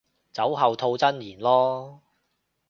[0.33, 1.99] 酒後吐真言囉